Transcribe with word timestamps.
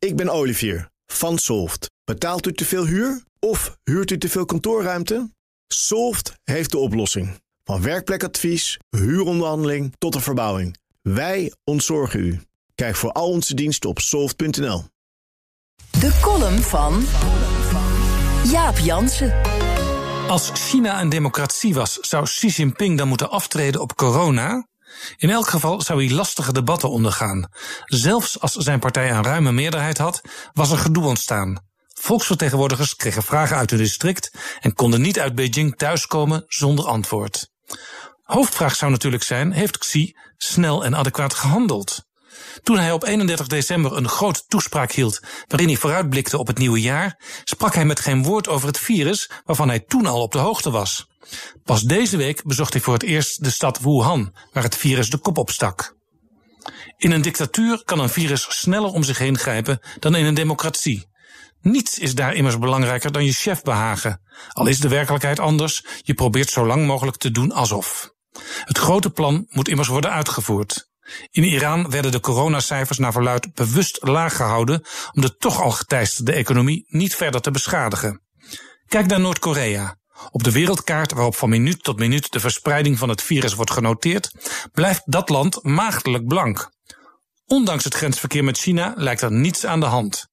Ik 0.00 0.16
ben 0.16 0.28
Olivier 0.28 0.90
van 1.06 1.38
Solft. 1.38 1.90
Betaalt 2.04 2.46
u 2.46 2.52
te 2.52 2.64
veel 2.64 2.86
huur 2.86 3.22
of 3.38 3.78
huurt 3.84 4.10
u 4.10 4.18
te 4.18 4.28
veel 4.28 4.44
kantoorruimte? 4.44 5.30
Solft 5.66 6.34
heeft 6.44 6.70
de 6.70 6.78
oplossing. 6.78 7.40
Van 7.64 7.82
werkplekadvies, 7.82 8.78
huuronderhandeling 8.90 9.94
tot 9.98 10.12
de 10.12 10.20
verbouwing. 10.20 10.76
Wij 11.02 11.52
ontzorgen 11.64 12.20
u. 12.20 12.40
Kijk 12.74 12.96
voor 12.96 13.12
al 13.12 13.28
onze 13.28 13.54
diensten 13.54 13.90
op 13.90 13.98
soft.nl. 13.98 14.84
De 15.90 16.18
column 16.20 16.58
van 16.58 17.04
Jaap 18.50 18.78
Jansen. 18.78 19.40
Als 20.28 20.50
China 20.54 21.00
een 21.00 21.08
democratie 21.08 21.74
was, 21.74 21.94
zou 21.94 22.24
Xi 22.24 22.46
Jinping 22.46 22.98
dan 22.98 23.08
moeten 23.08 23.30
aftreden 23.30 23.80
op 23.80 23.96
corona? 23.96 24.66
In 25.16 25.30
elk 25.30 25.48
geval 25.48 25.82
zou 25.82 26.04
hij 26.04 26.14
lastige 26.14 26.52
debatten 26.52 26.90
ondergaan. 26.90 27.48
Zelfs 27.84 28.40
als 28.40 28.52
zijn 28.52 28.78
partij 28.78 29.10
een 29.10 29.22
ruime 29.22 29.52
meerderheid 29.52 29.98
had, 29.98 30.20
was 30.52 30.70
er 30.70 30.78
gedoe 30.78 31.04
ontstaan. 31.04 31.68
Volksvertegenwoordigers 31.94 32.96
kregen 32.96 33.22
vragen 33.22 33.56
uit 33.56 33.70
hun 33.70 33.78
district 33.78 34.30
en 34.60 34.74
konden 34.74 35.00
niet 35.00 35.20
uit 35.20 35.34
Beijing 35.34 35.76
thuiskomen 35.76 36.44
zonder 36.46 36.86
antwoord. 36.86 37.50
Hoofdvraag 38.22 38.76
zou 38.76 38.90
natuurlijk 38.90 39.22
zijn: 39.22 39.52
heeft 39.52 39.78
Xi 39.78 40.16
snel 40.36 40.84
en 40.84 40.96
adequaat 40.96 41.34
gehandeld? 41.34 42.08
Toen 42.62 42.78
hij 42.78 42.92
op 42.92 43.04
31 43.04 43.46
december 43.46 43.96
een 43.96 44.08
grote 44.08 44.42
toespraak 44.46 44.92
hield 44.92 45.20
waarin 45.48 45.68
hij 45.68 45.76
vooruitblikte 45.76 46.38
op 46.38 46.46
het 46.46 46.58
nieuwe 46.58 46.80
jaar, 46.80 47.20
sprak 47.44 47.74
hij 47.74 47.84
met 47.84 48.00
geen 48.00 48.22
woord 48.22 48.48
over 48.48 48.66
het 48.66 48.78
virus 48.78 49.30
waarvan 49.44 49.68
hij 49.68 49.80
toen 49.80 50.06
al 50.06 50.22
op 50.22 50.32
de 50.32 50.38
hoogte 50.38 50.70
was. 50.70 51.09
Pas 51.64 51.82
deze 51.82 52.16
week 52.16 52.44
bezocht 52.44 52.72
hij 52.72 52.82
voor 52.82 52.92
het 52.92 53.02
eerst 53.02 53.44
de 53.44 53.50
stad 53.50 53.80
Wuhan, 53.80 54.34
waar 54.52 54.62
het 54.62 54.76
virus 54.76 55.10
de 55.10 55.18
kop 55.18 55.38
opstak. 55.38 55.96
In 56.96 57.10
een 57.10 57.22
dictatuur 57.22 57.84
kan 57.84 57.98
een 57.98 58.08
virus 58.08 58.46
sneller 58.48 58.90
om 58.90 59.02
zich 59.02 59.18
heen 59.18 59.38
grijpen 59.38 59.80
dan 59.98 60.14
in 60.14 60.24
een 60.24 60.34
democratie. 60.34 61.08
Niets 61.60 61.98
is 61.98 62.14
daar 62.14 62.34
immers 62.34 62.58
belangrijker 62.58 63.12
dan 63.12 63.24
je 63.24 63.32
chef 63.32 63.62
behagen. 63.62 64.20
Al 64.48 64.66
is 64.66 64.78
de 64.78 64.88
werkelijkheid 64.88 65.40
anders, 65.40 65.84
je 66.02 66.14
probeert 66.14 66.50
zo 66.50 66.66
lang 66.66 66.86
mogelijk 66.86 67.16
te 67.16 67.30
doen 67.30 67.52
alsof. 67.52 68.12
Het 68.64 68.78
grote 68.78 69.10
plan 69.10 69.46
moet 69.48 69.68
immers 69.68 69.88
worden 69.88 70.10
uitgevoerd. 70.10 70.88
In 71.30 71.44
Iran 71.44 71.90
werden 71.90 72.12
de 72.12 72.20
coronacijfers 72.20 72.98
naar 72.98 73.12
verluid 73.12 73.54
bewust 73.54 73.98
laag 74.02 74.36
gehouden 74.36 74.82
om 75.12 75.22
de 75.22 75.36
toch 75.36 75.60
al 75.60 75.70
geteisterde 75.70 76.32
economie 76.32 76.84
niet 76.88 77.14
verder 77.14 77.40
te 77.40 77.50
beschadigen. 77.50 78.22
Kijk 78.86 79.06
naar 79.06 79.20
Noord-Korea. 79.20 79.99
Op 80.30 80.42
de 80.42 80.52
wereldkaart 80.52 81.12
waarop 81.12 81.36
van 81.36 81.48
minuut 81.48 81.82
tot 81.82 81.98
minuut 81.98 82.32
de 82.32 82.40
verspreiding 82.40 82.98
van 82.98 83.08
het 83.08 83.22
virus 83.22 83.54
wordt 83.54 83.70
genoteerd, 83.70 84.30
blijft 84.72 85.02
dat 85.04 85.28
land 85.28 85.62
maagdelijk 85.62 86.26
blank. 86.26 86.72
Ondanks 87.46 87.84
het 87.84 87.94
grensverkeer 87.94 88.44
met 88.44 88.58
China 88.58 88.92
lijkt 88.96 89.22
er 89.22 89.32
niets 89.32 89.66
aan 89.66 89.80
de 89.80 89.86
hand. 89.86 90.26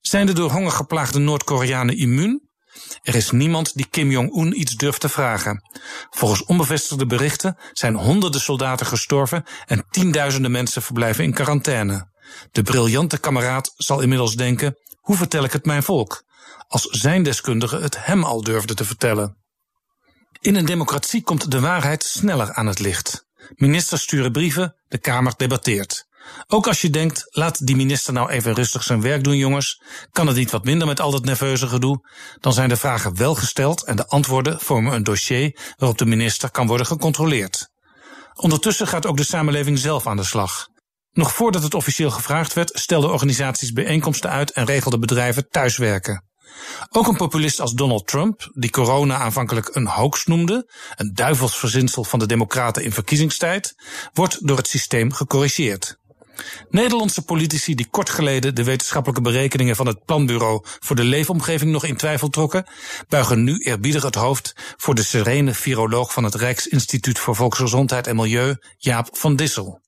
Zijn 0.00 0.26
de 0.26 0.32
door 0.32 0.50
honger 0.50 0.72
geplaagde 0.72 1.18
Noord-Koreanen 1.18 1.96
immuun? 1.96 2.50
Er 3.02 3.14
is 3.14 3.30
niemand 3.30 3.74
die 3.74 3.86
Kim 3.90 4.10
Jong-un 4.10 4.60
iets 4.60 4.74
durft 4.74 5.00
te 5.00 5.08
vragen. 5.08 5.70
Volgens 6.10 6.44
onbevestigde 6.44 7.06
berichten 7.06 7.56
zijn 7.72 7.94
honderden 7.94 8.40
soldaten 8.40 8.86
gestorven 8.86 9.44
en 9.66 9.86
tienduizenden 9.90 10.50
mensen 10.50 10.82
verblijven 10.82 11.24
in 11.24 11.32
quarantaine. 11.32 12.10
De 12.50 12.62
briljante 12.62 13.18
kameraad 13.18 13.72
zal 13.76 14.00
inmiddels 14.00 14.34
denken: 14.34 14.76
hoe 15.00 15.16
vertel 15.16 15.44
ik 15.44 15.52
het 15.52 15.64
mijn 15.64 15.82
volk? 15.82 16.24
Als 16.68 16.82
zijn 16.82 17.22
deskundige 17.22 17.78
het 17.78 18.04
hem 18.04 18.24
al 18.24 18.42
durfde 18.42 18.74
te 18.74 18.84
vertellen. 18.84 19.36
In 20.40 20.54
een 20.54 20.64
democratie 20.64 21.22
komt 21.22 21.50
de 21.50 21.60
waarheid 21.60 22.02
sneller 22.02 22.52
aan 22.52 22.66
het 22.66 22.78
licht. 22.78 23.26
Ministers 23.54 24.02
sturen 24.02 24.32
brieven, 24.32 24.76
de 24.88 24.98
Kamer 24.98 25.34
debatteert. 25.36 26.06
Ook 26.46 26.66
als 26.66 26.80
je 26.80 26.90
denkt, 26.90 27.26
laat 27.30 27.66
die 27.66 27.76
minister 27.76 28.12
nou 28.12 28.30
even 28.30 28.54
rustig 28.54 28.82
zijn 28.82 29.00
werk 29.00 29.24
doen, 29.24 29.36
jongens. 29.36 29.82
Kan 30.10 30.26
het 30.26 30.36
niet 30.36 30.50
wat 30.50 30.64
minder 30.64 30.86
met 30.86 31.00
al 31.00 31.10
dat 31.10 31.24
nerveuze 31.24 31.68
gedoe? 31.68 32.08
Dan 32.40 32.52
zijn 32.52 32.68
de 32.68 32.76
vragen 32.76 33.16
wel 33.16 33.34
gesteld 33.34 33.84
en 33.84 33.96
de 33.96 34.06
antwoorden 34.06 34.60
vormen 34.60 34.92
een 34.92 35.02
dossier 35.02 35.74
waarop 35.76 35.98
de 35.98 36.06
minister 36.06 36.50
kan 36.50 36.66
worden 36.66 36.86
gecontroleerd. 36.86 37.68
Ondertussen 38.34 38.86
gaat 38.86 39.06
ook 39.06 39.16
de 39.16 39.24
samenleving 39.24 39.78
zelf 39.78 40.06
aan 40.06 40.16
de 40.16 40.24
slag. 40.24 40.68
Nog 41.10 41.34
voordat 41.34 41.62
het 41.62 41.74
officieel 41.74 42.10
gevraagd 42.10 42.52
werd, 42.52 42.70
stelden 42.74 43.12
organisaties 43.12 43.72
bijeenkomsten 43.72 44.30
uit 44.30 44.50
en 44.50 44.64
regelden 44.64 45.00
bedrijven 45.00 45.48
thuiswerken. 45.48 46.24
Ook 46.90 47.06
een 47.06 47.16
populist 47.16 47.60
als 47.60 47.72
Donald 47.72 48.06
Trump, 48.06 48.50
die 48.54 48.70
corona 48.70 49.16
aanvankelijk 49.16 49.74
een 49.74 49.86
hoax 49.86 50.26
noemde, 50.26 50.70
een 50.96 51.14
duivelsverzinsel 51.14 52.04
van 52.04 52.18
de 52.18 52.26
Democraten 52.26 52.84
in 52.84 52.92
verkiezingstijd, 52.92 53.74
wordt 54.12 54.46
door 54.46 54.56
het 54.56 54.68
systeem 54.68 55.12
gecorrigeerd. 55.12 56.00
Nederlandse 56.70 57.22
politici 57.22 57.74
die 57.74 57.88
kort 57.90 58.10
geleden 58.10 58.54
de 58.54 58.64
wetenschappelijke 58.64 59.22
berekeningen 59.22 59.76
van 59.76 59.86
het 59.86 60.04
Planbureau 60.04 60.60
voor 60.62 60.96
de 60.96 61.04
leefomgeving 61.04 61.70
nog 61.70 61.84
in 61.84 61.96
twijfel 61.96 62.28
trokken, 62.28 62.66
buigen 63.08 63.44
nu 63.44 63.58
eerbiedig 63.58 64.02
het 64.02 64.14
hoofd 64.14 64.54
voor 64.76 64.94
de 64.94 65.02
serene 65.02 65.54
viroloog 65.54 66.12
van 66.12 66.24
het 66.24 66.34
Rijksinstituut 66.34 67.18
voor 67.18 67.36
Volksgezondheid 67.36 68.06
en 68.06 68.16
Milieu, 68.16 68.56
Jaap 68.78 69.08
van 69.12 69.36
Dissel. 69.36 69.81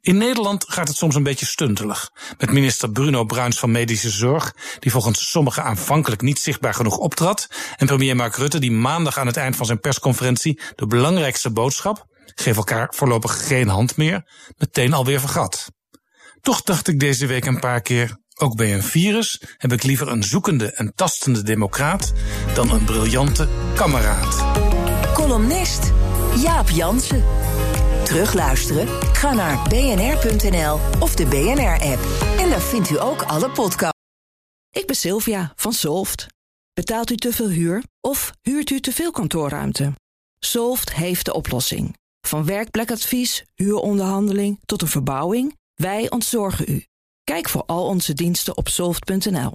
In 0.00 0.16
Nederland 0.16 0.64
gaat 0.68 0.88
het 0.88 0.96
soms 0.96 1.14
een 1.14 1.22
beetje 1.22 1.46
stuntelig. 1.46 2.10
Met 2.38 2.52
minister 2.52 2.90
Bruno 2.90 3.24
Bruins 3.24 3.58
van 3.58 3.70
Medische 3.70 4.10
Zorg, 4.10 4.54
die 4.78 4.90
volgens 4.90 5.30
sommigen 5.30 5.64
aanvankelijk 5.64 6.20
niet 6.20 6.38
zichtbaar 6.38 6.74
genoeg 6.74 6.96
optrad. 6.96 7.46
En 7.76 7.86
premier 7.86 8.16
Mark 8.16 8.36
Rutte, 8.36 8.58
die 8.58 8.72
maandag 8.72 9.18
aan 9.18 9.26
het 9.26 9.36
eind 9.36 9.56
van 9.56 9.66
zijn 9.66 9.80
persconferentie 9.80 10.60
de 10.74 10.86
belangrijkste 10.86 11.50
boodschap, 11.50 12.04
geef 12.34 12.56
elkaar 12.56 12.92
voorlopig 12.94 13.46
geen 13.46 13.68
hand 13.68 13.96
meer, 13.96 14.30
meteen 14.56 14.92
alweer 14.92 15.20
vergat. 15.20 15.66
Toch 16.40 16.62
dacht 16.62 16.88
ik 16.88 17.00
deze 17.00 17.26
week 17.26 17.44
een 17.44 17.60
paar 17.60 17.80
keer, 17.80 18.18
ook 18.34 18.56
bij 18.56 18.74
een 18.74 18.82
virus 18.82 19.42
heb 19.56 19.72
ik 19.72 19.82
liever 19.82 20.08
een 20.08 20.22
zoekende 20.22 20.72
en 20.72 20.92
tastende 20.94 21.42
democraat 21.42 22.12
dan 22.54 22.70
een 22.70 22.84
briljante 22.84 23.48
kameraad. 23.74 24.44
Columnist 25.14 25.92
Jaap 26.42 26.70
Jansen. 26.70 27.37
Terugluisteren? 28.08 28.88
Ga 29.14 29.34
naar 29.34 29.68
bnr.nl 29.68 30.78
of 31.00 31.14
de 31.14 31.26
BNR-app. 31.26 32.00
En 32.38 32.50
daar 32.50 32.60
vindt 32.60 32.90
u 32.90 33.00
ook 33.00 33.22
alle 33.22 33.50
podcasts. 33.50 34.00
Ik 34.70 34.86
ben 34.86 34.96
Sylvia 34.96 35.52
van 35.56 35.72
Solft. 35.72 36.26
Betaalt 36.72 37.10
u 37.10 37.16
te 37.16 37.32
veel 37.32 37.48
huur 37.48 37.82
of 38.00 38.32
huurt 38.42 38.70
u 38.70 38.80
te 38.80 38.92
veel 38.92 39.10
kantoorruimte? 39.10 39.92
Solft 40.38 40.94
heeft 40.94 41.24
de 41.24 41.34
oplossing. 41.34 41.96
Van 42.26 42.44
werkplekadvies, 42.44 43.44
huuronderhandeling 43.54 44.58
tot 44.64 44.82
een 44.82 44.88
verbouwing, 44.88 45.56
wij 45.74 46.10
ontzorgen 46.10 46.64
u. 46.68 46.84
Kijk 47.24 47.48
voor 47.48 47.62
al 47.66 47.86
onze 47.86 48.14
diensten 48.14 48.56
op 48.56 48.68
soft.nl. 48.68 49.52